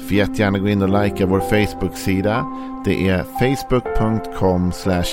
Får 0.00 0.16
jättegärna 0.16 0.58
gå 0.58 0.68
in 0.68 0.82
och 0.82 1.02
likea 1.04 1.26
vår 1.26 1.40
Facebook-sida. 1.40 2.46
Det 2.84 3.08
är 3.08 3.22
facebook.com 3.22 4.72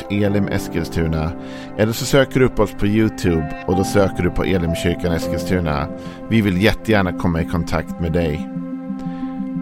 elimeskilstuna. 0.09 1.31
Eller 1.77 1.93
så 1.93 2.05
söker 2.05 2.39
du 2.39 2.45
upp 2.45 2.59
oss 2.59 2.71
på 2.71 2.87
YouTube 2.87 3.63
och 3.67 3.75
då 3.75 3.83
söker 3.83 4.23
du 4.23 4.29
på 4.29 4.43
Elimkyrkan 4.43 5.13
Eskilstuna. 5.13 5.87
Vi 6.29 6.41
vill 6.41 6.61
jättegärna 6.61 7.13
komma 7.13 7.41
i 7.41 7.45
kontakt 7.45 7.99
med 8.01 8.13
dig. 8.13 8.49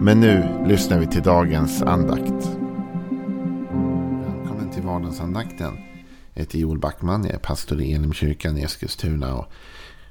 Men 0.00 0.20
nu 0.20 0.64
lyssnar 0.66 0.98
vi 0.98 1.06
till 1.06 1.22
dagens 1.22 1.82
andakt. 1.82 2.48
Välkommen 4.26 4.70
till 4.74 4.82
vardagsandakten. 4.82 5.72
Jag 6.34 6.40
heter 6.40 6.58
Joel 6.58 6.78
Backman, 6.78 7.24
jag 7.24 7.34
är 7.34 7.38
pastor 7.38 7.80
i 7.80 7.92
Elimkyrkan 7.92 8.58
i 8.58 8.62
Eskilstuna. 8.62 9.34
Och 9.34 9.46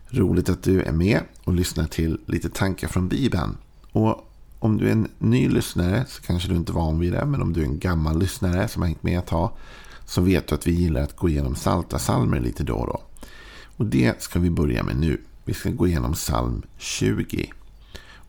roligt 0.09 0.49
att 0.49 0.63
du 0.63 0.81
är 0.81 0.91
med 0.91 1.19
och 1.43 1.53
lyssnar 1.53 1.85
till 1.85 2.19
lite 2.25 2.49
tankar 2.49 2.87
från 2.87 3.07
Bibeln. 3.07 3.57
Och 3.91 4.31
om 4.65 4.77
du 4.77 4.87
är 4.87 4.91
en 4.91 5.07
ny 5.19 5.49
lyssnare 5.49 6.05
så 6.07 6.21
kanske 6.21 6.49
du 6.49 6.55
inte 6.55 6.71
är 6.71 6.73
van 6.73 6.99
vid 6.99 7.13
det. 7.13 7.25
Men 7.25 7.41
om 7.41 7.53
du 7.53 7.61
är 7.61 7.65
en 7.65 7.79
gammal 7.79 8.19
lyssnare 8.19 8.67
som 8.67 8.81
har 8.81 8.87
hängt 8.87 9.03
med 9.03 9.19
ett 9.19 9.27
tag. 9.27 9.51
Så 10.05 10.21
vet 10.21 10.47
du 10.47 10.55
att 10.55 10.67
vi 10.67 10.71
gillar 10.71 11.01
att 11.01 11.15
gå 11.15 11.29
igenom 11.29 11.55
salta 11.55 11.99
salmer 11.99 12.39
lite 12.39 12.63
då 12.63 12.75
och 12.75 12.87
då. 12.87 13.01
Och 13.77 13.85
det 13.85 14.21
ska 14.21 14.39
vi 14.39 14.49
börja 14.49 14.83
med 14.83 14.95
nu. 14.95 15.21
Vi 15.45 15.53
ska 15.53 15.69
gå 15.69 15.87
igenom 15.87 16.13
psalm 16.13 16.61
20. 16.77 17.51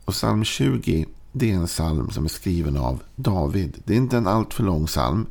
Och 0.05 0.13
psalm 0.13 0.43
20 0.43 1.05
det 1.31 1.51
är 1.51 1.55
en 1.55 1.67
psalm 1.67 2.09
som 2.09 2.25
är 2.25 2.29
skriven 2.29 2.77
av 2.77 3.03
David. 3.15 3.81
Det 3.85 3.93
är 3.93 3.97
inte 3.97 4.17
en 4.17 4.27
alltför 4.27 4.63
lång 4.63 4.85
psalm. 4.85 5.25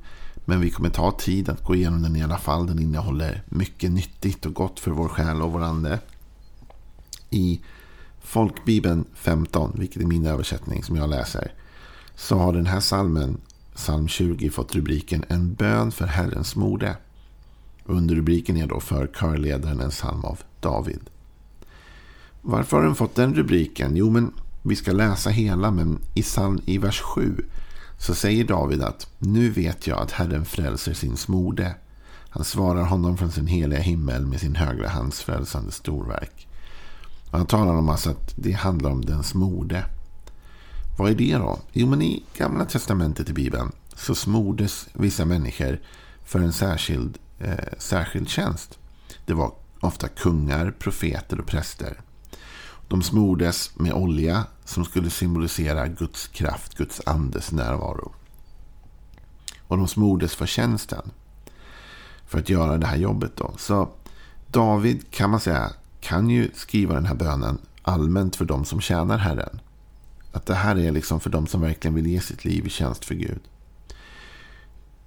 Men 0.45 0.61
vi 0.61 0.70
kommer 0.70 0.91
ta 0.91 1.11
tid 1.11 1.48
att 1.48 1.65
gå 1.65 1.75
igenom 1.75 2.03
den 2.03 2.17
i 2.17 2.23
alla 2.23 2.39
fall. 2.39 2.67
Den 2.67 2.79
innehåller 2.79 3.43
mycket 3.48 3.91
nyttigt 3.91 4.47
och 4.47 4.55
gott 4.55 4.81
för 4.81 4.91
vår 4.91 5.09
själ 5.09 5.43
och 5.43 5.53
vår 5.53 5.63
ande. 5.63 5.98
I 7.31 7.61
Folkbibeln 8.27 9.05
15, 9.15 9.73
vilket 9.79 10.03
är 10.03 10.07
min 10.07 10.27
översättning 10.27 10.83
som 10.83 10.97
jag 10.97 11.11
läser, 11.11 11.53
så 12.15 12.39
har 12.39 12.53
den 12.53 12.67
här 12.67 12.81
salmen, 12.81 13.41
psalm 13.75 14.09
20, 14.09 14.51
fått 14.51 14.75
rubriken 14.75 15.25
En 15.29 15.55
bön 15.55 15.93
för 15.93 16.07
Herrens 16.07 16.57
mode. 16.57 16.97
Underrubriken 17.85 18.57
är 18.57 18.67
då 18.67 18.81
för 18.81 19.07
körledaren 19.07 19.81
en 19.81 19.91
psalm 19.91 20.25
av 20.25 20.41
David. 20.61 21.01
Varför 22.43 22.77
har 22.77 22.85
den 22.85 22.95
fått 22.95 23.15
den 23.15 23.35
rubriken? 23.35 23.97
Jo, 23.97 24.11
men 24.11 24.33
vi 24.63 24.77
ska 24.77 24.93
läsa 24.93 25.31
hela, 25.31 25.71
men 25.71 25.99
i, 26.15 26.23
psalm, 26.23 26.61
i 26.67 26.79
vers 26.79 27.01
7 27.01 27.45
så 27.99 28.15
säger 28.15 28.45
David 28.45 28.83
att 28.83 29.09
Nu 29.19 29.51
vet 29.51 29.87
jag 29.87 29.99
att 29.99 30.13
Herren 30.13 30.45
frälser 30.45 30.95
sin 30.95 31.17
smorde. 31.17 31.75
Han 32.29 32.45
svarar 32.45 32.85
honom 32.85 33.17
från 33.17 33.33
sin 33.33 33.47
heliga 33.47 33.81
himmel 33.81 34.27
med 34.27 34.41
sin 34.41 34.57
högra 34.57 34.89
hands 34.89 35.23
frälsande 35.23 35.73
storverk. 35.73 36.45
Han 37.37 37.47
talar 37.47 37.75
om 37.75 37.89
alltså 37.89 38.11
att 38.11 38.34
det 38.37 38.53
handlar 38.53 38.91
om 38.91 39.05
dens 39.05 39.34
mode. 39.34 39.84
Vad 40.98 41.11
är 41.11 41.15
det 41.15 41.34
då? 41.34 41.59
Jo, 41.73 41.87
men 41.87 42.03
i 42.03 42.25
Gamla 42.37 42.65
Testamentet 42.65 43.29
i 43.31 43.33
Bibeln 43.33 43.73
så 43.95 44.15
smordes 44.15 44.89
vissa 44.92 45.25
människor 45.25 45.81
för 46.25 46.39
en 46.39 46.53
särskild, 46.53 47.19
eh, 47.39 47.79
särskild 47.79 48.29
tjänst. 48.29 48.79
Det 49.27 49.34
var 49.34 49.53
ofta 49.81 50.09
kungar, 50.09 50.70
profeter 50.79 51.41
och 51.41 51.47
präster. 51.47 52.01
De 52.89 53.02
smordes 53.02 53.70
med 53.79 53.92
olja 53.92 54.45
som 54.64 54.85
skulle 54.85 55.11
symbolisera 55.11 55.86
Guds 55.86 56.29
kraft, 56.29 56.74
Guds 56.74 57.01
andes 57.07 57.53
närvaro. 57.53 58.13
Och 59.68 59.77
de 59.77 59.89
smordes 59.89 60.35
för 60.35 60.47
tjänsten. 60.47 61.11
För 62.27 62.39
att 62.39 62.48
göra 62.48 62.79
det 62.79 62.86
här 62.86 62.97
jobbet 62.97 63.36
då. 63.36 63.55
Så 63.58 63.89
David 64.47 65.11
kan 65.11 65.30
man 65.30 65.41
säga 65.41 65.73
kan 66.06 66.30
ju 66.30 66.50
skriva 66.55 66.94
den 66.94 67.06
här 67.06 67.14
bönen 67.14 67.58
allmänt 67.83 68.36
för 68.36 68.44
de 68.44 68.64
som 68.64 68.80
tjänar 68.80 69.18
Herren. 69.18 69.61
Att 70.33 70.46
det 70.46 70.55
här 70.55 70.78
är 70.78 70.92
liksom 70.92 71.20
för 71.20 71.30
de 71.30 71.46
som 71.46 71.61
verkligen 71.61 71.94
vill 71.94 72.06
ge 72.06 72.20
sitt 72.20 72.44
liv 72.44 72.67
i 72.67 72.70
tjänst 72.70 73.05
för 73.05 73.14
Gud. 73.14 73.40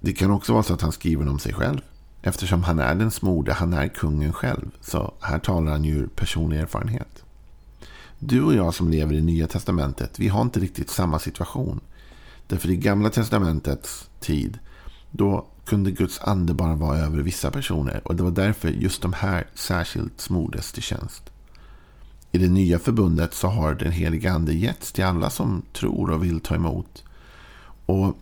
Det 0.00 0.12
kan 0.12 0.30
också 0.30 0.52
vara 0.52 0.62
så 0.62 0.74
att 0.74 0.80
han 0.80 0.92
skriver 0.92 1.28
om 1.28 1.38
sig 1.38 1.52
själv. 1.52 1.80
Eftersom 2.22 2.62
han 2.62 2.78
är 2.78 2.94
den 2.94 3.10
smorde, 3.10 3.52
han 3.52 3.72
är 3.72 3.88
kungen 3.88 4.32
själv. 4.32 4.70
Så 4.80 5.14
här 5.20 5.38
talar 5.38 5.72
han 5.72 5.84
ju 5.84 5.94
ur 5.94 6.06
personlig 6.06 6.58
erfarenhet. 6.58 7.24
Du 8.18 8.42
och 8.42 8.54
jag 8.54 8.74
som 8.74 8.90
lever 8.90 9.14
i 9.14 9.22
Nya 9.22 9.46
Testamentet, 9.46 10.18
vi 10.18 10.28
har 10.28 10.42
inte 10.42 10.60
riktigt 10.60 10.90
samma 10.90 11.18
situation. 11.18 11.80
Därför 12.46 12.70
i 12.70 12.76
Gamla 12.76 13.10
Testamentets 13.10 14.08
tid, 14.20 14.58
då 15.10 15.46
kunde 15.70 15.90
Guds 15.90 16.20
ande 16.20 16.54
bara 16.54 16.74
vara 16.74 16.98
över 16.98 17.22
vissa 17.22 17.50
personer. 17.50 18.00
Och 18.04 18.16
det 18.16 18.22
var 18.22 18.30
därför 18.30 18.68
just 18.68 19.02
de 19.02 19.12
här 19.12 19.46
särskilt 19.54 20.20
smordes 20.20 20.72
till 20.72 20.82
tjänst. 20.82 21.22
I 22.32 22.38
det 22.38 22.48
nya 22.48 22.78
förbundet 22.78 23.34
så 23.34 23.48
har 23.48 23.74
den 23.74 23.92
helige 23.92 24.32
ande 24.32 24.52
getts 24.52 24.92
till 24.92 25.04
alla 25.04 25.30
som 25.30 25.62
tror 25.72 26.10
och 26.10 26.24
vill 26.24 26.40
ta 26.40 26.54
emot. 26.54 27.04
Och 27.86 28.18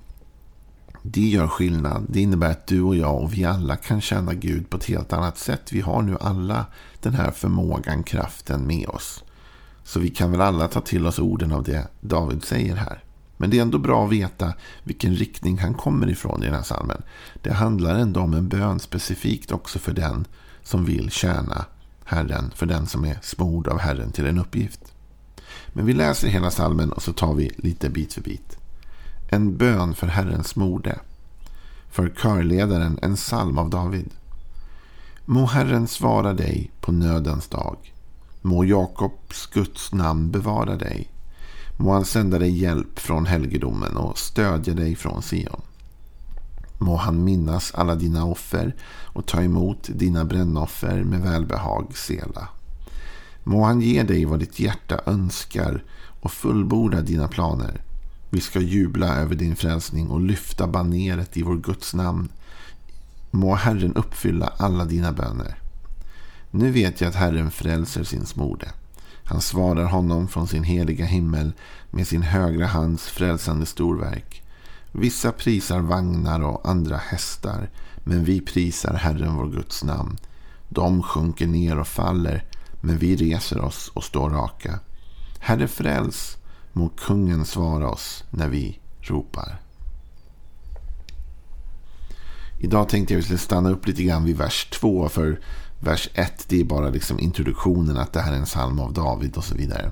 det 1.03 1.29
gör 1.29 1.49
skillnad. 1.49 2.07
Det 2.09 2.21
innebär 2.21 2.51
att 2.51 2.67
du 2.67 2.83
och 2.83 2.97
jag 2.97 3.23
och 3.23 3.35
vi 3.35 3.45
alla 3.45 3.77
kan 3.77 4.01
känna 4.01 4.35
Gud 4.35 4.71
på 4.71 4.77
ett 4.77 4.85
helt 4.85 5.13
annat 5.13 5.39
sätt. 5.39 5.73
Vi 5.73 5.81
har 5.81 6.03
nu 6.03 6.17
alla 6.21 6.67
den 7.03 7.15
här 7.15 7.31
förmågan, 7.31 8.03
kraften 8.03 8.67
med 8.67 8.89
oss. 8.89 9.25
Så 9.85 10.01
vi 10.01 10.09
kan 10.09 10.31
väl 10.31 10.41
alla 10.41 10.69
ta 10.69 10.81
till 10.81 11.07
oss 11.07 11.19
orden 11.19 11.53
av 11.53 11.63
det 11.63 11.89
David 12.01 12.45
säger 12.45 12.77
här. 12.77 13.03
Men 13.39 13.51
det 13.51 13.59
är 13.59 13.63
ändå 13.63 13.79
bra 13.79 14.05
att 14.05 14.13
veta 14.13 14.53
vilken 14.83 15.15
riktning 15.15 15.59
han 15.59 15.75
kommer 15.75 16.11
ifrån 16.11 16.43
i 16.43 16.47
den 16.47 16.55
här 16.55 16.63
salmen. 16.63 17.03
Det 17.43 17.53
handlar 17.53 17.95
ändå 17.95 18.21
om 18.21 18.35
en 18.35 18.49
bön 18.49 18.81
specifikt 18.81 19.53
också 19.53 19.79
för 19.79 19.93
den 19.93 20.27
som 20.63 20.85
vill 20.85 21.11
tjäna 21.11 21.65
Herren. 22.05 22.51
För 22.55 22.67
den 22.67 22.87
som 22.87 23.05
är 23.05 23.19
smord 23.23 23.69
av 23.69 23.79
Herren 23.79 24.13
till 24.13 24.27
en 24.27 24.39
uppgift. 24.39 24.93
Men 25.73 25.87
vi 25.87 25.93
läser 25.93 26.29
hela 26.29 26.51
salmen 26.51 26.93
och 26.93 27.03
så 27.03 27.13
tar 27.13 27.35
vi 27.35 27.51
lite 27.57 27.91
bit 27.91 28.13
för 28.13 28.21
bit. 28.21 28.59
En 29.31 29.57
bön 29.57 29.95
för 29.95 30.07
Herrens 30.07 30.57
mode. 30.57 30.99
För 31.91 32.09
körledaren 32.09 32.99
en 33.03 33.17
psalm 33.17 33.59
av 33.59 33.71
David. 33.71 34.11
Må 35.25 35.47
Herren 35.47 35.89
svara 35.89 36.33
dig 36.33 36.71
på 36.81 36.93
nödens 36.93 37.49
dag. 37.49 37.95
Må 38.43 38.65
Jakobs 38.65 39.47
Guds 39.47 39.93
namn 39.93 40.31
bevara 40.31 40.77
dig. 40.77 41.11
Må 41.81 41.93
han 41.93 42.05
sända 42.05 42.39
dig 42.39 42.51
hjälp 42.51 42.99
från 42.99 43.27
helgedomen 43.27 43.97
och 43.97 44.19
stödja 44.19 44.75
dig 44.75 44.97
från 44.97 45.23
Sion. 45.23 45.63
Må 46.79 46.97
han 46.97 47.25
minnas 47.25 47.75
alla 47.75 47.95
dina 47.95 48.25
offer 48.25 48.75
och 49.05 49.27
ta 49.27 49.43
emot 49.43 49.89
dina 49.93 50.25
brännoffer 50.25 51.05
med 51.05 51.21
välbehag, 51.21 51.97
Sela. 51.97 52.49
Må 53.45 53.65
han 53.65 53.81
ge 53.81 54.03
dig 54.03 54.25
vad 54.25 54.41
ditt 54.41 54.61
hjärta 54.61 55.01
önskar 55.07 55.85
och 56.21 56.33
fullborda 56.33 57.01
dina 57.01 57.29
planer. 57.29 57.83
Vi 58.31 58.41
ska 58.41 58.61
jubla 58.61 59.17
över 59.17 59.35
din 59.35 59.57
frälsning 59.57 60.09
och 60.09 60.21
lyfta 60.21 60.67
baneret 60.67 61.37
i 61.37 61.43
vår 61.43 61.57
Guds 61.57 61.95
namn. 61.95 62.29
Må 63.31 63.55
Herren 63.55 63.95
uppfylla 63.95 64.53
alla 64.57 64.85
dina 64.85 65.13
böner. 65.13 65.59
Nu 66.51 66.71
vet 66.71 67.01
jag 67.01 67.09
att 67.09 67.15
Herren 67.15 67.51
frälser 67.51 68.05
sin 68.05 68.27
smorde. 68.27 68.69
Han 69.29 69.41
svarar 69.41 69.85
honom 69.85 70.29
från 70.29 70.47
sin 70.47 70.65
heliga 70.65 71.05
himmel 71.05 71.53
med 71.91 72.09
sin 72.09 72.23
högra 72.23 72.67
hands 72.67 73.07
frälsande 73.07 73.67
storverk. 73.67 74.43
Vissa 74.93 75.33
prisar 75.33 75.81
vagnar 75.81 76.41
och 76.41 76.69
andra 76.69 76.97
hästar, 76.97 77.71
men 78.05 78.25
vi 78.25 78.41
prisar 78.41 78.95
Herren 78.95 79.37
vår 79.37 79.47
Guds 79.47 79.85
namn. 79.85 80.19
De 80.69 81.03
sjunker 81.03 81.47
ner 81.47 81.79
och 81.79 81.87
faller, 81.87 82.45
men 82.81 82.99
vi 82.99 83.17
reser 83.17 83.61
oss 83.61 83.91
och 83.95 84.05
står 84.05 84.31
raka. 84.31 84.81
Herre 85.39 85.69
fräls, 85.69 86.37
må 86.73 86.89
kungen 86.89 87.45
svara 87.45 87.91
oss 87.91 88.25
när 88.31 88.49
vi 88.49 88.81
ropar. 89.01 89.61
Idag 92.59 92.89
tänkte 92.89 93.15
jag 93.15 93.19
att 93.19 93.23
vi 93.23 93.27
skulle 93.27 93.39
stanna 93.39 93.71
upp 93.71 93.87
lite 93.87 94.03
grann 94.03 94.25
vid 94.25 94.37
vers 94.37 94.69
2. 94.71 95.09
För 95.09 95.41
vers 95.81 96.09
1 96.15 96.45
det 96.49 96.61
är 96.61 96.65
bara 96.65 96.91
liksom 96.91 97.21
introduktionen 97.21 97.97
att 97.97 98.13
det 98.13 98.21
här 98.21 98.33
är 98.33 98.37
en 98.37 98.45
psalm 98.45 98.81
av 98.81 98.93
David 98.93 99.37
och 99.37 99.45
så 99.45 99.55
vidare. 99.55 99.91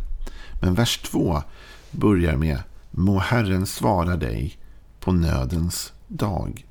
Men 0.62 0.74
vers 0.74 0.98
2 0.98 1.42
börjar 1.90 2.36
med 2.36 2.58
Må 2.90 3.18
Herren 3.18 3.66
svara 3.66 4.16
dig 4.16 4.58
på 5.00 5.12
nödens 5.12 5.92
dag. 6.08 6.66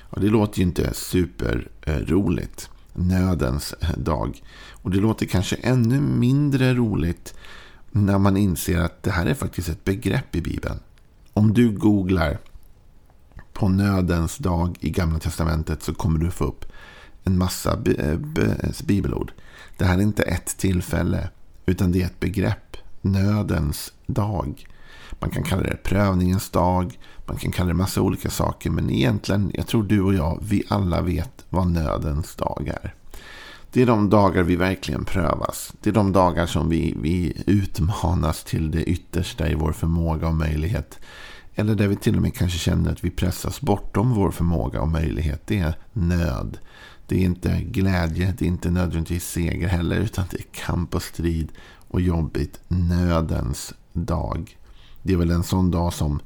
Och 0.00 0.20
det 0.20 0.28
låter 0.28 0.58
ju 0.58 0.64
inte 0.64 0.94
superroligt. 0.94 2.70
Nödens 2.92 3.74
dag. 3.96 4.42
Och 4.70 4.90
det 4.90 4.98
låter 4.98 5.26
kanske 5.26 5.56
ännu 5.56 6.00
mindre 6.00 6.74
roligt 6.74 7.34
när 7.90 8.18
man 8.18 8.36
inser 8.36 8.80
att 8.80 9.02
det 9.02 9.10
här 9.10 9.26
är 9.26 9.34
faktiskt 9.34 9.68
ett 9.68 9.84
begrepp 9.84 10.36
i 10.36 10.40
Bibeln. 10.40 10.78
Om 11.32 11.54
du 11.54 11.70
googlar 11.70 12.38
på 13.52 13.68
nödens 13.68 14.38
dag 14.38 14.76
i 14.80 14.90
Gamla 14.90 15.18
Testamentet 15.18 15.82
så 15.82 15.94
kommer 15.94 16.18
du 16.18 16.30
få 16.30 16.44
upp 16.44 16.64
en 17.24 17.38
massa 17.38 17.78
eh, 17.98 18.10
eh, 18.10 18.84
bibelord. 18.84 19.32
Det 19.76 19.84
här 19.84 19.98
är 19.98 20.02
inte 20.02 20.22
ett 20.22 20.56
tillfälle, 20.58 21.28
utan 21.66 21.92
det 21.92 22.02
är 22.02 22.06
ett 22.06 22.20
begrepp. 22.20 22.76
Nödens 23.00 23.92
dag. 24.06 24.66
Man 25.20 25.30
kan 25.30 25.42
kalla 25.42 25.62
det 25.62 25.76
prövningens 25.82 26.50
dag. 26.50 26.98
Man 27.26 27.36
kan 27.36 27.52
kalla 27.52 27.68
det 27.68 27.74
massa 27.74 28.00
olika 28.00 28.30
saker. 28.30 28.70
Men 28.70 28.90
egentligen, 28.90 29.50
jag 29.54 29.66
tror 29.66 29.82
du 29.82 30.00
och 30.00 30.14
jag, 30.14 30.38
vi 30.42 30.62
alla 30.68 31.00
vet 31.00 31.44
vad 31.48 31.66
nödens 31.66 32.34
dag 32.34 32.72
är. 32.82 32.94
Det 33.72 33.82
är 33.82 33.86
de 33.86 34.10
dagar 34.10 34.42
vi 34.42 34.56
verkligen 34.56 35.04
prövas. 35.04 35.72
Det 35.80 35.90
är 35.90 35.94
de 35.94 36.12
dagar 36.12 36.46
som 36.46 36.68
vi, 36.68 36.96
vi 37.00 37.42
utmanas 37.46 38.44
till 38.44 38.70
det 38.70 38.84
yttersta 38.84 39.48
i 39.48 39.54
vår 39.54 39.72
förmåga 39.72 40.28
och 40.28 40.34
möjlighet. 40.34 40.98
Eller 41.54 41.74
där 41.74 41.88
vi 41.88 41.96
till 41.96 42.16
och 42.16 42.22
med 42.22 42.34
kanske 42.34 42.58
känner 42.58 42.92
att 42.92 43.04
vi 43.04 43.10
pressas 43.10 43.60
bortom 43.60 44.14
vår 44.14 44.30
förmåga 44.30 44.80
och 44.80 44.88
möjlighet. 44.88 45.42
Det 45.46 45.58
är 45.58 45.74
nöd. 45.92 46.58
Det 47.12 47.18
är 47.18 47.24
inte 47.24 47.60
glädje, 47.60 48.34
det 48.38 48.44
är 48.44 48.48
inte 48.48 48.70
nödvändigtvis 48.70 49.28
seger 49.28 49.68
heller. 49.68 49.96
Utan 49.96 50.24
det 50.30 50.36
är 50.36 50.46
kamp 50.52 50.94
och 50.94 51.02
strid 51.02 51.52
och 51.88 52.00
jobbigt. 52.00 52.60
Nödens 52.68 53.74
dag. 53.92 54.58
Det 55.02 55.12
är 55.12 55.16
väl 55.16 55.30
en 55.30 55.44
sån 55.44 55.70
dag 55.70 55.92
som 55.92 56.20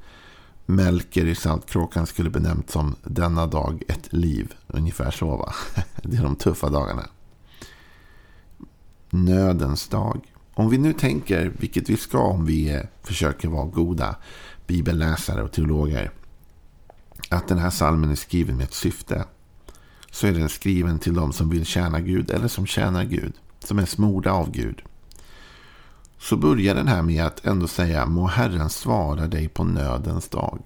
Melker 0.67 1.27
i 1.27 1.35
Saltkråkan 1.35 2.07
skulle 2.07 2.31
benämnt 2.31 2.71
som 2.71 2.97
denna 3.05 3.47
dag 3.47 3.83
ett 3.89 4.13
liv. 4.13 4.55
Ungefär 4.67 5.11
så 5.11 5.37
va. 5.37 5.53
Det 6.03 6.17
är 6.17 6.23
de 6.23 6.37
tuffa 6.37 6.69
dagarna. 6.69 7.07
Nödens 9.11 9.89
dag. 9.89 10.21
Om 10.55 10.71
vi 10.71 10.79
nu 10.79 10.93
tänker, 10.93 11.53
vilket 11.59 11.91
vi 11.91 11.97
ska 11.97 12.19
om 12.19 12.47
vi 12.47 12.83
försöker 13.03 13.49
vara 13.49 13.67
goda 13.67 14.17
bibelläsare 14.67 15.43
och 15.43 15.53
teologer. 15.53 16.11
Att 17.31 17.49
den 17.49 17.59
här 17.59 17.71
salmen 17.71 18.11
är 18.11 18.15
skriven 18.15 18.57
med 18.57 18.65
ett 18.65 18.75
syfte. 18.75 19.25
Så 20.17 20.27
är 20.27 20.33
den 20.33 20.49
skriven 20.49 20.99
till 20.99 21.15
de 21.15 21.33
som 21.33 21.51
vill 21.51 21.67
tjäna 21.67 22.01
Gud 22.01 22.31
eller 22.31 22.49
som 22.49 22.67
tjänar 22.67 23.05
Gud. 23.05 23.33
Som 23.59 23.79
är 23.79 23.87
smorda 23.87 24.33
av 24.33 24.51
Gud. 24.51 24.83
Så 26.19 26.37
börjar 26.37 26.75
den 26.75 26.89
här 26.89 27.03
med 27.03 27.25
att 27.25 27.47
ändå 27.47 27.67
säga 27.67 28.07
må 28.07 28.27
Herren 28.27 28.71
svara 28.71 29.27
dig 29.27 29.49
på 29.49 29.65
nödens 29.65 30.29
dag. 30.29 30.63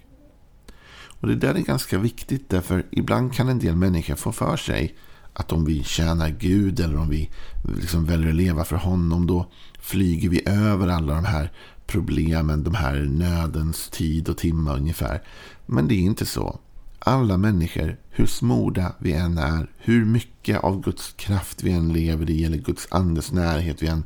Och 1.20 1.28
det 1.28 1.34
där 1.34 1.54
är 1.54 1.60
ganska 1.60 1.98
viktigt 1.98 2.48
därför 2.48 2.86
ibland 2.90 3.34
kan 3.34 3.48
en 3.48 3.58
del 3.58 3.76
människor 3.76 4.14
få 4.14 4.32
för 4.32 4.56
sig 4.56 4.96
att 5.32 5.52
om 5.52 5.64
vi 5.64 5.84
tjänar 5.84 6.28
Gud 6.28 6.80
eller 6.80 6.96
om 6.96 7.08
vi 7.08 7.30
liksom 7.76 8.04
väljer 8.04 8.28
att 8.28 8.34
leva 8.34 8.64
för 8.64 8.76
honom 8.76 9.26
då 9.26 9.50
flyger 9.80 10.28
vi 10.28 10.48
över 10.48 10.88
alla 10.88 11.14
de 11.14 11.24
här 11.24 11.52
problemen, 11.86 12.64
de 12.64 12.74
här 12.74 12.94
nödens 12.94 13.88
tid 13.88 14.28
och 14.28 14.38
timmar 14.38 14.76
ungefär. 14.76 15.22
Men 15.66 15.88
det 15.88 15.94
är 15.94 16.00
inte 16.00 16.26
så. 16.26 16.60
Alla 17.02 17.36
människor, 17.36 17.96
hur 18.10 18.26
smorda 18.26 18.92
vi 18.98 19.12
än 19.12 19.38
är, 19.38 19.70
hur 19.78 20.04
mycket 20.04 20.64
av 20.64 20.80
Guds 20.80 21.12
kraft 21.16 21.62
vi 21.62 21.72
än 21.72 21.92
lever 21.92 22.30
i 22.30 22.44
eller 22.44 22.58
Guds 22.58 22.88
andes 22.90 23.32
närhet 23.32 23.82
vi 23.82 23.86
än 23.86 24.04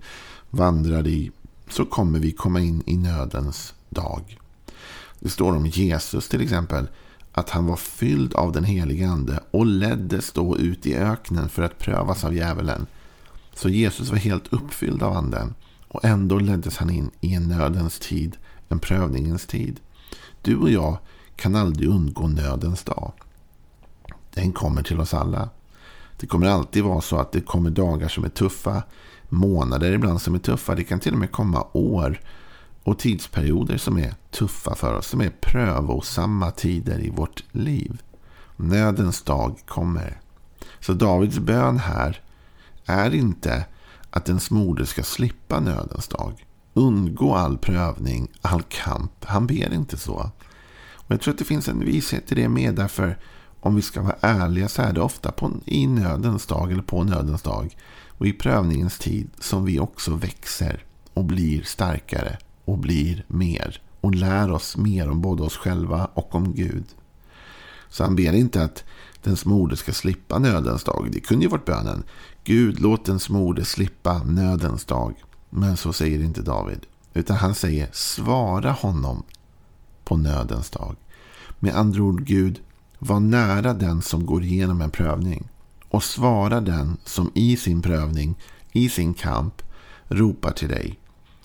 vandrar 0.50 1.06
i, 1.06 1.30
så 1.68 1.84
kommer 1.84 2.18
vi 2.18 2.32
komma 2.32 2.60
in 2.60 2.82
i 2.86 2.96
nödens 2.96 3.74
dag. 3.90 4.38
Det 5.20 5.28
står 5.28 5.56
om 5.56 5.66
Jesus 5.66 6.28
till 6.28 6.40
exempel 6.40 6.86
att 7.32 7.50
han 7.50 7.66
var 7.66 7.76
fylld 7.76 8.34
av 8.34 8.52
den 8.52 8.64
helige 8.64 9.08
ande 9.08 9.40
och 9.50 9.66
leddes 9.66 10.32
då 10.32 10.58
ut 10.58 10.86
i 10.86 10.96
öknen 10.96 11.48
för 11.48 11.62
att 11.62 11.78
prövas 11.78 12.24
av 12.24 12.34
djävulen. 12.34 12.86
Så 13.54 13.68
Jesus 13.68 14.10
var 14.10 14.16
helt 14.16 14.52
uppfylld 14.52 15.02
av 15.02 15.16
anden 15.16 15.54
och 15.88 16.04
ändå 16.04 16.38
leddes 16.38 16.76
han 16.76 16.90
in 16.90 17.10
i 17.20 17.34
en 17.34 17.48
nödens 17.48 17.98
tid, 17.98 18.36
en 18.68 18.78
prövningens 18.78 19.46
tid. 19.46 19.80
Du 20.42 20.56
och 20.56 20.70
jag 20.70 20.98
kan 21.36 21.54
aldrig 21.54 21.88
undgå 21.88 22.26
nödens 22.28 22.84
dag. 22.84 23.12
Den 24.34 24.52
kommer 24.52 24.82
till 24.82 25.00
oss 25.00 25.14
alla. 25.14 25.48
Det 26.16 26.26
kommer 26.26 26.46
alltid 26.46 26.84
vara 26.84 27.00
så 27.00 27.16
att 27.16 27.32
det 27.32 27.40
kommer 27.40 27.70
dagar 27.70 28.08
som 28.08 28.24
är 28.24 28.28
tuffa, 28.28 28.82
månader 29.28 29.92
ibland 29.92 30.22
som 30.22 30.34
är 30.34 30.38
tuffa. 30.38 30.74
Det 30.74 30.84
kan 30.84 31.00
till 31.00 31.12
och 31.12 31.18
med 31.18 31.32
komma 31.32 31.66
år 31.72 32.20
och 32.82 32.98
tidsperioder 32.98 33.76
som 33.76 33.98
är 33.98 34.14
tuffa 34.30 34.74
för 34.74 34.94
oss, 34.94 35.06
som 35.06 35.20
är 35.20 35.32
prövosamma 35.40 36.50
tider 36.50 37.00
i 37.00 37.10
vårt 37.10 37.44
liv. 37.52 38.02
Nödens 38.56 39.22
dag 39.22 39.58
kommer. 39.66 40.20
Så 40.80 40.92
Davids 40.92 41.38
bön 41.38 41.78
här 41.78 42.20
är 42.84 43.14
inte 43.14 43.64
att 44.10 44.28
ens 44.28 44.50
moder 44.50 44.84
ska 44.84 45.02
slippa 45.02 45.60
nödens 45.60 46.08
dag. 46.08 46.46
Undgå 46.74 47.34
all 47.34 47.58
prövning, 47.58 48.28
all 48.42 48.62
kamp. 48.62 49.24
Han 49.24 49.46
ber 49.46 49.74
inte 49.74 49.96
så. 49.96 50.30
Och 51.06 51.12
Jag 51.12 51.20
tror 51.20 51.34
att 51.34 51.38
det 51.38 51.44
finns 51.44 51.68
en 51.68 51.80
vishet 51.80 52.32
i 52.32 52.34
det 52.34 52.48
med. 52.48 52.74
Därför 52.74 53.18
om 53.60 53.76
vi 53.76 53.82
ska 53.82 54.02
vara 54.02 54.16
ärliga 54.20 54.68
så 54.68 54.82
är 54.82 54.92
det 54.92 55.00
ofta 55.00 55.32
på, 55.32 55.52
i 55.64 55.86
nödens 55.86 56.46
dag 56.46 56.72
eller 56.72 56.82
på 56.82 57.04
nödens 57.04 57.42
dag 57.42 57.76
och 58.08 58.26
i 58.26 58.32
prövningens 58.32 58.98
tid 58.98 59.30
som 59.40 59.64
vi 59.64 59.80
också 59.80 60.14
växer 60.14 60.84
och 61.14 61.24
blir 61.24 61.62
starkare 61.62 62.38
och 62.64 62.78
blir 62.78 63.24
mer 63.26 63.80
och 64.00 64.14
lär 64.14 64.50
oss 64.50 64.76
mer 64.76 65.10
om 65.10 65.20
både 65.20 65.42
oss 65.42 65.56
själva 65.56 66.08
och 66.14 66.34
om 66.34 66.54
Gud. 66.54 66.84
Så 67.88 68.04
han 68.04 68.16
ber 68.16 68.32
inte 68.32 68.64
att 68.64 68.84
den 69.22 69.36
smorde 69.36 69.76
ska 69.76 69.92
slippa 69.92 70.38
nödens 70.38 70.84
dag. 70.84 71.08
Det 71.12 71.20
kunde 71.20 71.44
ju 71.44 71.50
varit 71.50 71.64
bönen. 71.64 72.02
Gud, 72.44 72.80
låt 72.80 73.04
den 73.04 73.20
smorde 73.20 73.64
slippa 73.64 74.22
nödens 74.22 74.84
dag. 74.84 75.14
Men 75.50 75.76
så 75.76 75.92
säger 75.92 76.18
inte 76.18 76.42
David. 76.42 76.80
Utan 77.14 77.36
han 77.36 77.54
säger 77.54 77.88
svara 77.92 78.70
honom 78.72 79.22
på 80.04 80.16
nödens 80.16 80.70
dag. 80.70 80.96
Med 81.58 81.74
andra 81.74 82.02
ord, 82.02 82.24
Gud, 82.24 82.60
var 82.98 83.20
nära 83.20 83.74
den 83.74 84.02
som 84.02 84.26
går 84.26 84.42
igenom 84.42 84.80
en 84.80 84.90
prövning. 84.90 85.48
Och 85.88 86.02
svara 86.02 86.60
den 86.60 86.96
som 87.04 87.30
i 87.34 87.56
sin 87.56 87.82
prövning, 87.82 88.34
i 88.72 88.88
sin 88.88 89.14
kamp, 89.14 89.62
ropar 90.08 90.50
till 90.50 90.68
dig. 90.68 90.98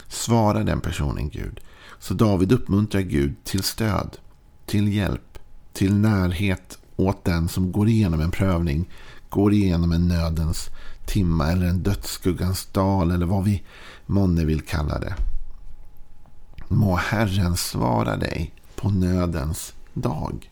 Svara 0.07 0.63
den 0.63 0.81
personen, 0.81 1.29
Gud. 1.29 1.59
Så 2.00 2.13
David 2.13 2.51
uppmuntrar 2.51 3.01
Gud 3.01 3.44
till 3.44 3.63
stöd, 3.63 4.17
till 4.65 4.94
hjälp, 4.94 5.39
till 5.73 5.95
närhet 5.95 6.77
åt 6.95 7.25
den 7.25 7.47
som 7.47 7.71
går 7.71 7.88
igenom 7.88 8.21
en 8.21 8.31
prövning, 8.31 8.89
går 9.29 9.53
igenom 9.53 9.91
en 9.91 10.07
nödens 10.07 10.69
timma 11.06 11.51
eller 11.51 11.65
en 11.65 11.83
dödsskuggans 11.83 12.65
dal 12.65 13.11
eller 13.11 13.25
vad 13.25 13.44
vi 13.44 13.63
månne 14.06 14.45
vill 14.45 14.61
kalla 14.61 15.00
det. 15.00 15.15
Må 16.71 16.95
Herren 16.95 17.57
svara 17.57 18.18
dig 18.18 18.54
på 18.75 18.89
nödens 18.89 19.74
dag. 19.94 20.51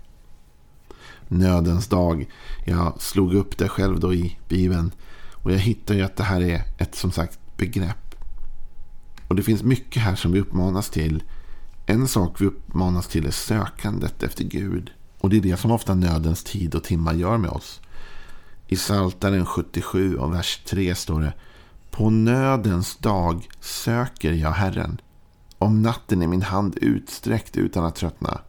Nödens 1.27 1.87
dag. 1.87 2.29
Jag 2.65 3.01
slog 3.01 3.33
upp 3.33 3.57
det 3.57 3.69
själv 3.69 3.99
då 3.99 4.13
i 4.13 4.37
Bibeln. 4.47 4.91
Och 5.33 5.51
jag 5.51 5.57
hittar 5.57 5.95
ju 5.95 6.01
att 6.01 6.15
det 6.15 6.23
här 6.23 6.41
är 6.41 6.61
ett 6.77 6.95
som 6.95 7.11
sagt 7.11 7.39
begrepp. 7.57 8.15
Och 9.27 9.35
det 9.35 9.43
finns 9.43 9.63
mycket 9.63 10.01
här 10.01 10.15
som 10.15 10.31
vi 10.31 10.39
uppmanas 10.39 10.89
till. 10.89 11.23
En 11.85 12.07
sak 12.07 12.41
vi 12.41 12.45
uppmanas 12.45 13.07
till 13.07 13.25
är 13.25 13.31
sökandet 13.31 14.23
efter 14.23 14.43
Gud. 14.43 14.91
Och 15.19 15.29
det 15.29 15.37
är 15.37 15.41
det 15.41 15.57
som 15.57 15.71
ofta 15.71 15.95
nödens 15.95 16.43
tid 16.43 16.75
och 16.75 16.83
timmar 16.83 17.13
gör 17.13 17.37
med 17.37 17.49
oss. 17.49 17.81
I 18.67 18.75
Saltaren 18.75 19.45
77 19.45 20.15
och 20.15 20.33
vers 20.33 20.61
3 20.65 20.95
står 20.95 21.21
det. 21.21 21.33
På 21.91 22.09
nödens 22.09 22.97
dag 22.97 23.47
söker 23.59 24.31
jag 24.31 24.51
Herren. 24.51 25.01
Om 25.57 25.81
natten 25.81 26.21
är 26.21 26.27
min 26.27 26.41
hand 26.41 26.77
utsträckt 26.81 27.57
utan 27.57 27.85
att 27.85 27.95
tröttna. 27.95 28.41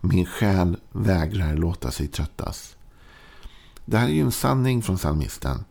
Min 0.00 0.26
själ 0.26 0.76
vägrar 0.92 1.56
låta 1.56 1.90
sig 1.90 2.08
tröttas. 2.08 2.76
Det 3.84 3.98
här 3.98 4.06
är 4.08 4.12
ju 4.12 4.20
en 4.20 4.32
sanning 4.32 4.82
från 4.82 4.96
psalmisten. 4.96 5.64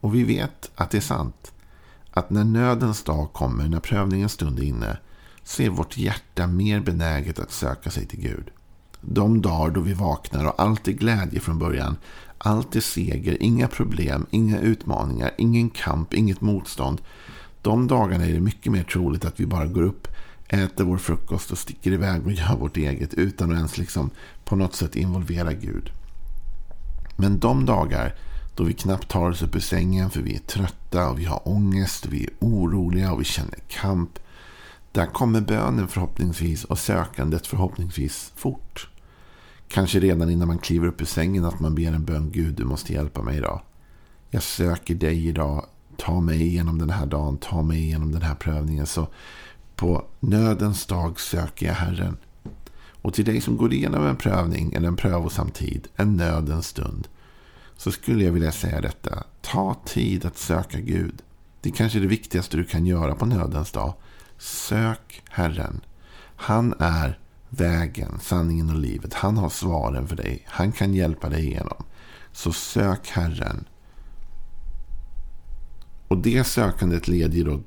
Och 0.00 0.14
vi 0.14 0.24
vet 0.24 0.70
att 0.74 0.90
det 0.90 0.96
är 0.96 1.00
sant. 1.00 1.52
Att 2.10 2.30
när 2.30 2.44
nödens 2.44 3.02
dag 3.02 3.32
kommer, 3.32 3.68
när 3.68 3.80
prövningens 3.80 4.32
stund 4.32 4.58
är 4.58 4.62
inne, 4.62 4.98
så 5.42 5.62
är 5.62 5.70
vårt 5.70 5.96
hjärta 5.96 6.46
mer 6.46 6.80
benäget 6.80 7.38
att 7.38 7.52
söka 7.52 7.90
sig 7.90 8.06
till 8.06 8.20
Gud. 8.20 8.50
De 9.00 9.42
dagar 9.42 9.74
då 9.74 9.80
vi 9.80 9.92
vaknar 9.92 10.44
och 10.46 10.54
allt 10.60 10.88
är 10.88 10.92
glädje 10.92 11.40
från 11.40 11.58
början. 11.58 11.96
Allt 12.38 12.76
är 12.76 12.80
seger, 12.80 13.42
inga 13.42 13.68
problem, 13.68 14.26
inga 14.30 14.58
utmaningar, 14.58 15.30
ingen 15.38 15.70
kamp, 15.70 16.14
inget 16.14 16.40
motstånd. 16.40 17.00
De 17.62 17.86
dagarna 17.86 18.26
är 18.26 18.32
det 18.32 18.40
mycket 18.40 18.72
mer 18.72 18.82
troligt 18.82 19.24
att 19.24 19.40
vi 19.40 19.46
bara 19.46 19.66
går 19.66 19.82
upp, 19.82 20.08
äter 20.54 20.84
vår 20.84 20.98
frukost 20.98 21.50
och 21.50 21.58
sticker 21.58 21.92
iväg 21.92 22.26
och 22.26 22.32
gör 22.32 22.56
vårt 22.56 22.76
eget 22.76 23.14
utan 23.14 23.50
att 23.50 23.56
ens 23.56 23.78
liksom 23.78 24.10
på 24.44 24.56
något 24.56 24.74
sätt 24.74 24.96
involvera 24.96 25.52
Gud. 25.52 25.90
Men 27.16 27.38
de 27.38 27.66
dagar 27.66 28.14
då 28.54 28.64
vi 28.64 28.72
knappt 28.72 29.08
tar 29.08 29.30
oss 29.30 29.42
upp 29.42 29.56
ur 29.56 29.60
sängen 29.60 30.10
för 30.10 30.20
vi 30.20 30.34
är 30.34 30.38
trötta 30.38 31.10
och 31.10 31.18
vi 31.18 31.24
har 31.24 31.48
ångest, 31.48 32.06
och 32.06 32.12
vi 32.12 32.24
är 32.24 32.30
oroliga 32.40 33.12
och 33.12 33.20
vi 33.20 33.24
känner 33.24 33.58
kamp. 33.68 34.18
Där 34.92 35.06
kommer 35.06 35.40
bönen 35.40 35.88
förhoppningsvis 35.88 36.64
och 36.64 36.78
sökandet 36.78 37.46
förhoppningsvis 37.46 38.32
fort. 38.36 38.88
Kanske 39.68 40.00
redan 40.00 40.30
innan 40.30 40.48
man 40.48 40.58
kliver 40.58 40.86
upp 40.86 41.00
ur 41.00 41.06
sängen 41.06 41.44
att 41.44 41.60
man 41.60 41.74
ber 41.74 41.92
en 41.92 42.04
bön. 42.04 42.30
Gud, 42.32 42.54
du 42.54 42.64
måste 42.64 42.92
hjälpa 42.92 43.22
mig 43.22 43.36
idag. 43.36 43.60
Jag 44.30 44.42
söker 44.42 44.94
dig 44.94 45.26
idag. 45.28 45.66
Ta 45.96 46.20
mig 46.20 46.42
igenom 46.42 46.78
den 46.78 46.90
här 46.90 47.06
dagen. 47.06 47.36
Ta 47.36 47.62
mig 47.62 47.78
igenom 47.78 48.12
den 48.12 48.22
här 48.22 48.34
prövningen. 48.34 48.86
Så 48.86 49.08
på 49.76 50.04
nödens 50.20 50.86
dag 50.86 51.20
söker 51.20 51.66
jag 51.66 51.74
Herren. 51.74 52.16
Och 53.02 53.14
till 53.14 53.24
dig 53.24 53.40
som 53.40 53.56
går 53.56 53.72
igenom 53.72 54.06
en 54.06 54.16
prövning 54.16 54.72
eller 54.72 54.88
en 54.88 54.96
prövosam 54.96 55.50
tid, 55.50 55.88
en 55.96 56.16
nödens 56.16 56.66
stund, 56.66 57.08
så 57.76 57.92
skulle 57.92 58.24
jag 58.24 58.32
vilja 58.32 58.52
säga 58.52 58.80
detta. 58.80 59.24
Ta 59.40 59.76
tid 59.84 60.24
att 60.24 60.38
söka 60.38 60.80
Gud. 60.80 61.22
Det 61.60 61.68
är 61.68 61.74
kanske 61.74 61.98
det 61.98 62.06
viktigaste 62.06 62.56
du 62.56 62.64
kan 62.64 62.86
göra 62.86 63.14
på 63.14 63.26
nödens 63.26 63.72
dag. 63.72 63.94
Sök 64.38 65.22
Herren. 65.30 65.80
Han 66.36 66.74
är 66.78 67.18
vägen, 67.48 68.18
sanningen 68.20 68.70
och 68.70 68.78
livet. 68.78 69.14
Han 69.14 69.36
har 69.36 69.48
svaren 69.48 70.08
för 70.08 70.16
dig. 70.16 70.44
Han 70.46 70.72
kan 70.72 70.94
hjälpa 70.94 71.28
dig 71.28 71.46
igenom. 71.46 71.84
Så 72.32 72.52
sök 72.52 73.08
Herren. 73.08 73.64
Och 76.08 76.18
det 76.18 76.44
sökandet 76.44 77.08
leder 77.08 77.44
då 77.44 77.60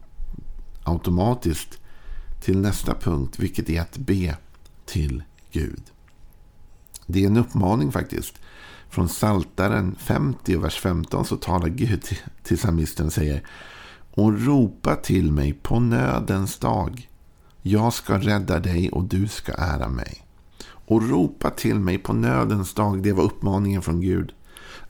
automatiskt 0.83 1.79
till 2.39 2.57
nästa 2.57 2.95
punkt, 2.95 3.39
vilket 3.39 3.69
är 3.69 3.81
att 3.81 3.97
be 3.97 4.37
till 4.85 5.23
Gud. 5.51 5.81
Det 7.05 7.23
är 7.23 7.27
en 7.27 7.37
uppmaning 7.37 7.91
faktiskt. 7.91 8.33
Från 8.89 9.09
Saltaren 9.09 9.95
50, 9.99 10.55
vers 10.55 10.79
15 10.79 11.25
så 11.25 11.35
talar 11.35 11.67
Gud 11.67 12.03
till 12.43 12.57
psalmisten 12.57 13.05
och 13.05 13.13
säger 13.13 13.43
Och 14.11 14.45
ropa 14.45 14.95
till 14.95 15.31
mig 15.31 15.53
på 15.53 15.79
nödens 15.79 16.57
dag. 16.57 17.09
Jag 17.61 17.93
ska 17.93 18.17
rädda 18.17 18.59
dig 18.59 18.89
och 18.89 19.03
du 19.03 19.27
ska 19.27 19.53
ära 19.53 19.89
mig. 19.89 20.23
Och 20.63 21.09
ropa 21.09 21.49
till 21.49 21.79
mig 21.79 21.97
på 21.97 22.13
nödens 22.13 22.73
dag, 22.73 23.03
det 23.03 23.13
var 23.13 23.23
uppmaningen 23.23 23.81
från 23.81 24.01
Gud. 24.01 24.33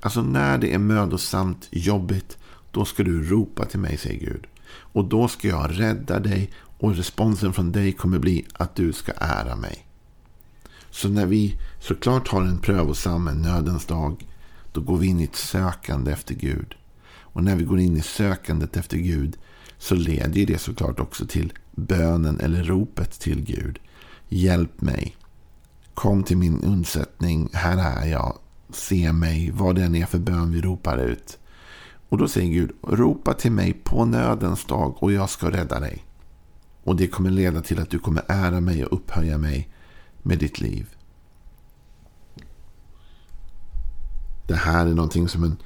Alltså 0.01 0.21
när 0.21 0.57
det 0.57 0.73
är 0.73 0.79
mödosamt, 0.79 1.67
jobbigt, 1.71 2.37
då 2.71 2.85
ska 2.85 3.03
du 3.03 3.23
ropa 3.29 3.65
till 3.65 3.79
mig, 3.79 3.97
säger 3.97 4.19
Gud. 4.19 4.47
Och 4.69 5.05
då 5.05 5.27
ska 5.27 5.47
jag 5.47 5.79
rädda 5.79 6.19
dig 6.19 6.51
och 6.77 6.95
responsen 6.95 7.53
från 7.53 7.71
dig 7.71 7.91
kommer 7.91 8.19
bli 8.19 8.45
att 8.53 8.75
du 8.75 8.93
ska 8.93 9.11
ära 9.11 9.55
mig. 9.55 9.87
Så 10.89 11.09
när 11.09 11.25
vi 11.25 11.59
såklart 11.79 12.27
har 12.27 12.41
en 12.41 12.59
prövosam, 12.59 13.27
en 13.27 13.41
nödens 13.41 13.85
dag, 13.85 14.27
då 14.71 14.81
går 14.81 14.97
vi 14.97 15.07
in 15.07 15.19
i 15.19 15.23
ett 15.23 15.35
sökande 15.35 16.11
efter 16.11 16.35
Gud. 16.35 16.75
Och 17.19 17.43
när 17.43 17.55
vi 17.55 17.63
går 17.63 17.79
in 17.79 17.97
i 17.97 18.01
sökandet 18.01 18.77
efter 18.77 18.97
Gud 18.97 19.37
så 19.77 19.95
leder 19.95 20.45
det 20.45 20.57
såklart 20.57 20.99
också 20.99 21.27
till 21.27 21.53
bönen 21.75 22.39
eller 22.39 22.63
ropet 22.63 23.19
till 23.19 23.41
Gud. 23.43 23.79
Hjälp 24.29 24.81
mig. 24.81 25.15
Kom 25.93 26.23
till 26.23 26.37
min 26.37 26.63
undsättning. 26.63 27.49
Här 27.53 28.01
är 28.01 28.05
jag. 28.05 28.37
Se 28.69 29.13
mig. 29.13 29.51
Vad 29.53 29.75
det 29.75 29.83
än 29.83 29.95
är 29.95 30.05
för 30.05 30.19
bön 30.19 30.51
vi 30.51 30.61
ropar 30.61 30.97
ut. 30.97 31.37
Och 32.09 32.17
då 32.17 32.27
säger 32.27 32.53
Gud, 32.53 32.71
ropa 32.81 33.33
till 33.33 33.51
mig 33.51 33.73
på 33.73 34.05
nödens 34.05 34.65
dag 34.65 35.03
och 35.03 35.11
jag 35.11 35.29
ska 35.29 35.51
rädda 35.51 35.79
dig. 35.79 36.06
Och 36.87 36.95
det 36.95 37.07
kommer 37.07 37.29
leda 37.29 37.61
till 37.61 37.79
att 37.79 37.89
du 37.89 37.99
kommer 37.99 38.23
ära 38.27 38.61
mig 38.61 38.85
och 38.85 38.93
upphöja 38.93 39.37
mig 39.37 39.69
med 40.21 40.39
ditt 40.39 40.59
liv. 40.59 40.95
Det 44.47 44.55
här 44.55 44.85
är 44.87 44.93
någonting 44.93 45.27
som 45.27 45.43
en 45.43 45.57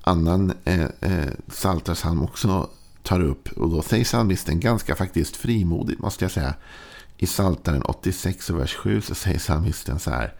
annan 0.00 0.52
eh, 0.64 0.86
eh, 1.00 2.22
också 2.22 2.70
tar 3.02 3.20
upp. 3.20 3.48
Och 3.48 3.70
då 3.70 3.82
säger 3.82 4.04
psalmisten 4.04 4.60
ganska 4.60 4.96
faktiskt 4.96 5.36
frimodigt 5.36 6.00
måste 6.00 6.24
jag 6.24 6.32
säga. 6.32 6.54
I 7.16 7.26
Psaltaren 7.26 7.82
86 7.82 8.50
och 8.50 8.60
vers 8.60 8.74
7 8.74 9.00
så 9.00 9.14
säger 9.14 9.38
psalmisten 9.38 9.98
så 9.98 10.10
här. 10.10 10.34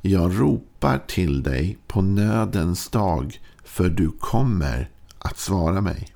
Jag 0.00 0.40
ropar 0.40 0.98
till 1.06 1.42
dig 1.42 1.78
på 1.86 2.02
nödens 2.02 2.88
dag 2.88 3.40
för 3.64 3.88
du 3.88 4.10
kommer 4.10 4.90
att 5.18 5.38
svara 5.38 5.80
mig. 5.80 6.08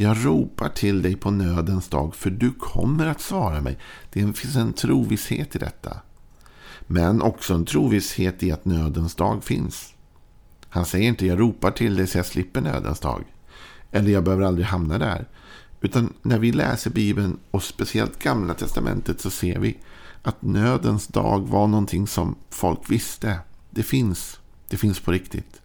Jag 0.00 0.24
ropar 0.24 0.68
till 0.68 1.02
dig 1.02 1.16
på 1.16 1.30
nödens 1.30 1.88
dag 1.88 2.14
för 2.14 2.30
du 2.30 2.52
kommer 2.52 3.06
att 3.06 3.20
svara 3.20 3.60
mig. 3.60 3.78
Det 4.12 4.32
finns 4.32 4.56
en 4.56 4.72
trovisshet 4.72 5.56
i 5.56 5.58
detta. 5.58 5.96
Men 6.80 7.22
också 7.22 7.54
en 7.54 7.64
trovisshet 7.64 8.42
i 8.42 8.52
att 8.52 8.64
nödens 8.64 9.14
dag 9.14 9.44
finns. 9.44 9.94
Han 10.68 10.86
säger 10.86 11.08
inte 11.08 11.26
jag 11.26 11.40
ropar 11.40 11.70
till 11.70 11.96
dig 11.96 12.06
så 12.06 12.18
jag 12.18 12.26
slipper 12.26 12.60
nödens 12.60 13.00
dag. 13.00 13.24
Eller 13.90 14.10
jag 14.10 14.24
behöver 14.24 14.44
aldrig 14.44 14.66
hamna 14.66 14.98
där. 14.98 15.28
Utan 15.80 16.12
när 16.22 16.38
vi 16.38 16.52
läser 16.52 16.90
Bibeln 16.90 17.38
och 17.50 17.62
speciellt 17.62 18.22
Gamla 18.22 18.54
Testamentet 18.54 19.20
så 19.20 19.30
ser 19.30 19.58
vi 19.58 19.78
att 20.22 20.42
nödens 20.42 21.06
dag 21.06 21.48
var 21.48 21.66
någonting 21.66 22.06
som 22.06 22.34
folk 22.50 22.90
visste. 22.90 23.38
Det 23.70 23.82
finns. 23.82 24.40
Det 24.68 24.76
finns 24.76 25.00
på 25.00 25.12
riktigt. 25.12 25.62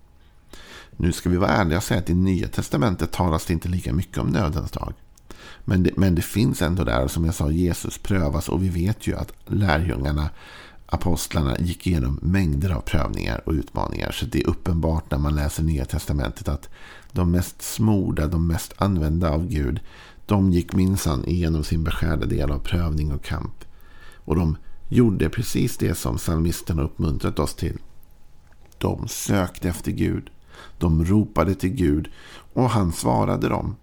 Nu 0.97 1.12
ska 1.12 1.29
vi 1.29 1.38
vara 1.38 1.50
ärliga 1.50 1.77
och 1.77 1.83
säga 1.83 2.00
att 2.00 2.09
i 2.09 2.13
Nya 2.13 2.47
Testamentet 2.47 3.12
talas 3.12 3.45
det 3.45 3.53
inte 3.53 3.69
lika 3.69 3.93
mycket 3.93 4.17
om 4.17 4.27
nödens 4.27 4.71
dag. 4.71 4.93
Men 5.65 5.83
det, 5.83 5.91
men 5.97 6.15
det 6.15 6.21
finns 6.21 6.62
ändå 6.62 6.83
där. 6.83 7.07
Som 7.07 7.25
jag 7.25 7.35
sa, 7.35 7.51
Jesus 7.51 7.97
prövas 7.97 8.50
och 8.50 8.63
vi 8.63 8.69
vet 8.69 9.07
ju 9.07 9.15
att 9.15 9.33
lärjungarna, 9.45 10.29
apostlarna, 10.85 11.57
gick 11.59 11.88
igenom 11.88 12.19
mängder 12.21 12.69
av 12.69 12.81
prövningar 12.81 13.41
och 13.45 13.53
utmaningar. 13.53 14.12
Så 14.12 14.25
det 14.25 14.41
är 14.41 14.47
uppenbart 14.47 15.12
när 15.12 15.17
man 15.17 15.35
läser 15.35 15.63
Nya 15.63 15.85
Testamentet 15.85 16.47
att 16.47 16.69
de 17.12 17.31
mest 17.31 17.62
smorda, 17.62 18.27
de 18.27 18.47
mest 18.47 18.73
använda 18.77 19.29
av 19.29 19.47
Gud, 19.47 19.79
de 20.25 20.51
gick 20.51 20.73
minsann 20.73 21.25
igenom 21.25 21.63
sin 21.63 21.83
beskärda 21.83 22.25
del 22.25 22.51
av 22.51 22.59
prövning 22.59 23.12
och 23.12 23.23
kamp. 23.23 23.65
Och 24.25 24.35
de 24.35 24.57
gjorde 24.89 25.29
precis 25.29 25.77
det 25.77 25.95
som 25.95 26.17
psalmisten 26.17 26.77
har 26.77 26.85
uppmuntrat 26.85 27.39
oss 27.39 27.55
till. 27.55 27.77
De 28.77 29.07
sökte 29.07 29.69
efter 29.69 29.91
Gud. 29.91 30.29
De 30.77 31.05
ropade 31.05 31.55
till 31.55 31.69
Gud 31.69 32.12
och 32.53 32.69
han 32.69 32.91
svarade 32.91 33.50
dem. 33.50 33.75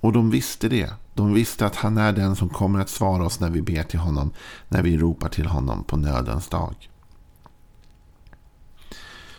Och 0.00 0.12
de 0.12 0.30
visste 0.30 0.68
det. 0.68 0.90
De 1.14 1.34
visste 1.34 1.66
att 1.66 1.76
han 1.76 1.98
är 1.98 2.12
den 2.12 2.36
som 2.36 2.48
kommer 2.48 2.80
att 2.80 2.88
svara 2.88 3.26
oss 3.26 3.40
när 3.40 3.50
vi 3.50 3.62
ber 3.62 3.82
till 3.82 3.98
honom. 3.98 4.30
När 4.68 4.82
vi 4.82 4.98
ropar 4.98 5.28
till 5.28 5.46
honom 5.46 5.84
på 5.84 5.96
nödens 5.96 6.48
dag. 6.48 6.90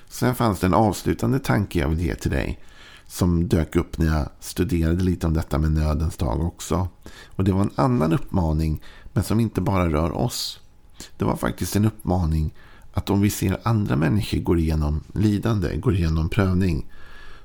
Sen 0.07 0.35
fanns 0.35 0.59
det 0.59 0.67
en 0.67 0.73
avslutande 0.73 1.39
tanke 1.39 1.79
jag 1.79 1.89
vill 1.89 2.01
ge 2.01 2.15
till 2.15 2.31
dig. 2.31 2.59
Som 3.05 3.47
dök 3.47 3.75
upp 3.75 3.97
när 3.97 4.17
jag 4.17 4.29
studerade 4.39 5.03
lite 5.03 5.27
om 5.27 5.33
detta 5.33 5.57
med 5.57 5.71
nödens 5.71 6.17
dag 6.17 6.45
också. 6.45 6.87
Och 7.35 7.43
det 7.43 7.51
var 7.51 7.61
en 7.61 7.71
annan 7.75 8.13
uppmaning. 8.13 8.81
Men 9.13 9.23
som 9.23 9.39
inte 9.39 9.61
bara 9.61 9.89
rör 9.89 10.11
oss. 10.11 10.59
Det 11.17 11.25
var 11.25 11.35
faktiskt 11.35 11.75
en 11.75 11.85
uppmaning 11.85 12.53
att 12.97 13.09
om 13.09 13.21
vi 13.21 13.29
ser 13.29 13.59
andra 13.63 13.95
människor 13.95 14.39
gå 14.39 14.57
igenom 14.57 15.03
lidande, 15.13 15.77
går 15.77 15.95
igenom 15.95 16.29
prövning, 16.29 16.85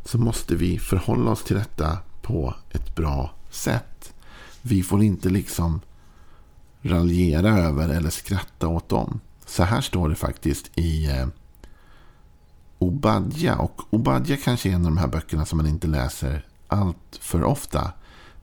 så 0.05 0.19
måste 0.19 0.55
vi 0.55 0.79
förhålla 0.79 1.31
oss 1.31 1.45
till 1.45 1.57
detta 1.57 1.99
på 2.23 2.55
ett 2.71 2.97
bra 2.97 3.35
sätt. 3.51 4.15
Vi 4.63 4.83
får 4.83 5.03
inte 5.03 5.29
liksom 5.31 5.81
raljera 6.83 7.59
över 7.59 7.89
eller 7.89 8.11
skratta 8.11 8.69
åt 8.69 8.89
dem. 8.89 9.21
Så 9.47 9.63
här 9.63 9.81
står 9.81 10.09
det 10.09 10.15
faktiskt 10.15 10.71
i 10.75 11.07
eh, 11.07 11.27
Obadja. 12.79 13.57
Och 13.57 13.81
Obadja 13.91 14.37
kanske 14.37 14.71
är 14.71 14.75
en 14.75 14.87
av 14.87 14.93
de 14.93 14.99
här 14.99 15.09
böckerna 15.09 15.45
som 15.45 15.57
man 15.57 15.67
inte 15.67 15.87
läser 15.87 16.47
allt 16.69 17.19
för 17.21 17.45
ofta. 17.45 17.93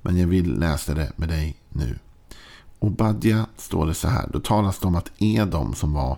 Men 0.01 0.17
jag 0.17 0.27
vill 0.27 0.59
läsa 0.59 0.93
det 0.93 1.11
med 1.15 1.29
dig 1.29 1.55
nu. 1.69 1.99
Obadja 2.79 3.45
står 3.57 3.87
det 3.87 3.93
så 3.93 4.07
här. 4.07 4.29
Då 4.33 4.39
talas 4.39 4.79
det 4.79 4.87
om 4.87 4.95
att 4.95 5.11
Edom 5.17 5.73
som 5.75 5.93
var 5.93 6.17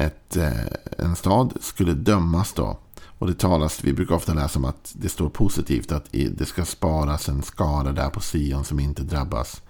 ett, 0.00 0.36
eh, 0.36 0.52
en 0.98 1.16
stad 1.16 1.52
skulle 1.60 1.94
dömas 1.94 2.52
då. 2.52 2.78
Och 3.18 3.26
det 3.26 3.38
talas, 3.38 3.84
vi 3.84 3.92
brukar 3.92 4.14
ofta 4.14 4.34
läsa 4.34 4.58
om 4.58 4.64
att 4.64 4.92
det 4.94 5.08
står 5.08 5.28
positivt 5.28 5.92
att 5.92 6.06
det 6.10 6.48
ska 6.48 6.64
sparas 6.64 7.28
en 7.28 7.42
skara 7.42 7.92
där 7.92 8.10
på 8.10 8.20
Sion 8.20 8.64
som 8.64 8.80
inte 8.80 9.02
drabbas. 9.02 9.62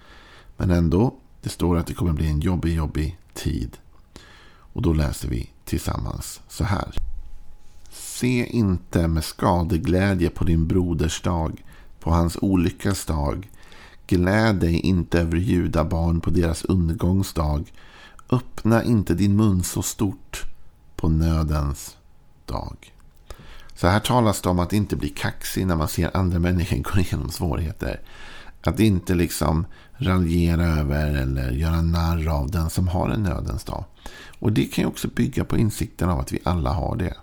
Men 0.57 0.71
ändå, 0.71 1.15
det 1.41 1.49
står 1.49 1.77
att 1.77 1.87
det 1.87 1.93
kommer 1.93 2.13
bli 2.13 2.27
en 2.27 2.39
jobbig, 2.39 2.75
jobbig 2.75 3.19
tid. 3.33 3.77
Och 4.73 4.81
då 4.81 4.93
läser 4.93 5.27
vi 5.27 5.49
tillsammans 5.65 6.41
så 6.47 6.63
här. 6.63 6.95
Se 7.89 8.45
inte 8.45 9.07
med 9.07 9.23
skadeglädje 9.23 10.29
på 10.29 10.43
din 10.43 10.67
broders 10.67 11.21
dag, 11.21 11.63
på 11.99 12.11
hans 12.11 12.37
olyckas 12.41 13.05
dag. 13.05 13.49
Gläd 14.07 14.55
dig 14.55 14.79
inte 14.79 15.19
över 15.19 15.37
judabarn 15.37 16.21
på 16.21 16.29
deras 16.29 16.65
undergångsdag 16.65 17.63
Öppna 18.31 18.83
inte 18.83 19.13
din 19.13 19.35
mun 19.35 19.63
så 19.63 19.81
stort 19.81 20.45
på 20.95 21.09
nödens 21.09 21.97
dag. 22.45 22.93
Så 23.75 23.87
här 23.87 23.99
talas 23.99 24.41
det 24.41 24.49
om 24.49 24.59
att 24.59 24.73
inte 24.73 24.95
bli 24.95 25.09
kaxig 25.09 25.67
när 25.67 25.75
man 25.75 25.87
ser 25.87 26.17
andra 26.17 26.39
människor 26.39 26.77
gå 26.95 26.99
igenom 26.99 27.29
svårigheter. 27.29 27.99
Att 28.63 28.79
inte 28.79 29.15
liksom 29.15 29.65
raljera 29.93 30.65
över 30.65 31.15
eller 31.15 31.51
göra 31.51 31.81
narr 31.81 32.27
av 32.27 32.51
den 32.51 32.69
som 32.69 32.87
har 32.87 33.09
en 33.09 33.23
nödens 33.23 33.63
dag. 33.63 33.85
Och 34.39 34.51
det 34.51 34.65
kan 34.65 34.81
ju 34.83 34.87
också 34.87 35.07
bygga 35.07 35.45
på 35.45 35.57
insikten 35.57 36.09
av 36.09 36.19
att 36.19 36.31
vi 36.31 36.39
alla 36.43 36.73
har 36.73 36.95
det. 36.95 37.13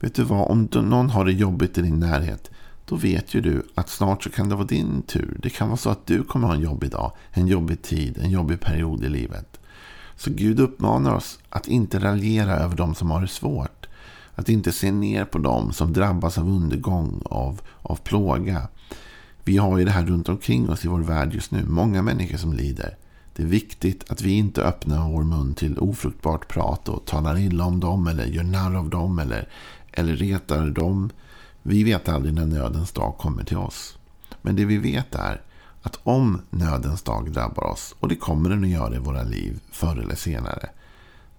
Vet 0.00 0.14
du 0.14 0.22
vad, 0.22 0.50
om 0.50 0.68
någon 0.72 1.10
har 1.10 1.24
det 1.24 1.32
jobbigt 1.32 1.78
i 1.78 1.82
din 1.82 2.00
närhet, 2.00 2.50
då 2.86 2.96
vet 2.96 3.34
ju 3.34 3.40
du 3.40 3.62
att 3.74 3.88
snart 3.88 4.22
så 4.22 4.30
kan 4.30 4.48
det 4.48 4.54
vara 4.54 4.66
din 4.66 5.02
tur. 5.02 5.38
Det 5.42 5.50
kan 5.50 5.68
vara 5.68 5.76
så 5.76 5.90
att 5.90 6.06
du 6.06 6.22
kommer 6.22 6.48
ha 6.48 6.54
en 6.54 6.60
jobbig 6.60 6.90
dag, 6.90 7.12
en 7.30 7.46
jobbig 7.46 7.82
tid, 7.82 8.18
en 8.18 8.30
jobbig 8.30 8.60
period 8.60 9.04
i 9.04 9.08
livet. 9.08 9.57
Så 10.18 10.30
Gud 10.30 10.60
uppmanar 10.60 11.14
oss 11.14 11.38
att 11.48 11.68
inte 11.68 11.98
raljera 11.98 12.56
över 12.56 12.76
dem 12.76 12.94
som 12.94 13.10
har 13.10 13.20
det 13.20 13.28
svårt. 13.28 13.86
Att 14.34 14.48
inte 14.48 14.72
se 14.72 14.92
ner 14.92 15.24
på 15.24 15.38
dem 15.38 15.72
som 15.72 15.92
drabbas 15.92 16.38
av 16.38 16.48
undergång, 16.48 17.22
av, 17.24 17.60
av 17.82 17.96
plåga. 17.96 18.68
Vi 19.44 19.56
har 19.56 19.78
ju 19.78 19.84
det 19.84 19.90
här 19.90 20.06
runt 20.06 20.28
omkring 20.28 20.70
oss 20.70 20.84
i 20.84 20.88
vår 20.88 21.00
värld 21.00 21.34
just 21.34 21.50
nu. 21.50 21.64
Många 21.64 22.02
människor 22.02 22.36
som 22.36 22.52
lider. 22.52 22.96
Det 23.36 23.42
är 23.42 23.46
viktigt 23.46 24.10
att 24.10 24.22
vi 24.22 24.32
inte 24.32 24.62
öppnar 24.62 25.10
vår 25.10 25.22
mun 25.22 25.54
till 25.54 25.78
ofruktbart 25.78 26.48
prat 26.48 26.88
och 26.88 27.04
talar 27.04 27.38
illa 27.38 27.64
om 27.64 27.80
dem 27.80 28.06
eller 28.06 28.26
gör 28.26 28.42
narr 28.42 28.76
av 28.76 28.90
dem 28.90 29.18
eller, 29.18 29.48
eller 29.92 30.16
retar 30.16 30.66
dem. 30.66 31.10
Vi 31.62 31.84
vet 31.84 32.08
aldrig 32.08 32.34
när 32.34 32.46
nödens 32.46 32.92
dag 32.92 33.14
kommer 33.18 33.44
till 33.44 33.56
oss. 33.56 33.98
Men 34.42 34.56
det 34.56 34.64
vi 34.64 34.78
vet 34.78 35.14
är 35.14 35.42
att 35.82 35.98
om 36.02 36.42
nödens 36.50 37.02
dag 37.02 37.32
drabbar 37.32 37.64
oss, 37.64 37.94
och 38.00 38.08
det 38.08 38.16
kommer 38.16 38.50
den 38.50 38.64
att 38.64 38.70
göra 38.70 38.94
i 38.94 38.98
våra 38.98 39.22
liv 39.22 39.60
förr 39.70 39.96
eller 39.96 40.14
senare, 40.14 40.68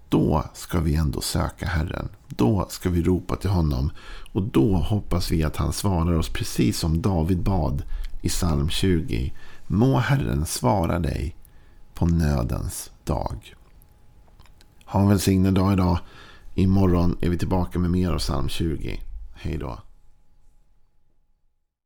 då 0.08 0.44
ska 0.54 0.80
vi 0.80 0.94
ändå 0.94 1.20
söka 1.20 1.66
Herren. 1.66 2.08
Då 2.28 2.66
ska 2.68 2.90
vi 2.90 3.02
ropa 3.02 3.36
till 3.36 3.50
honom 3.50 3.90
och 4.32 4.42
då 4.42 4.76
hoppas 4.76 5.30
vi 5.30 5.44
att 5.44 5.56
han 5.56 5.72
svarar 5.72 6.18
oss 6.18 6.28
precis 6.28 6.78
som 6.78 7.02
David 7.02 7.42
bad 7.42 7.82
i 8.20 8.28
psalm 8.28 8.68
20. 8.68 9.32
Må 9.66 9.98
Herren 9.98 10.46
svara 10.46 10.98
dig 10.98 11.36
på 11.94 12.06
nödens 12.06 12.90
dag. 13.04 13.54
Ha 14.84 15.00
en 15.00 15.08
välsignad 15.08 15.54
dag 15.54 15.72
idag. 15.72 15.98
Imorgon 16.54 17.16
är 17.20 17.28
vi 17.28 17.38
tillbaka 17.38 17.78
med 17.78 17.90
mer 17.90 18.10
av 18.10 18.18
psalm 18.18 18.48
20. 18.48 19.00
Hej 19.34 19.58
då. 19.58 19.78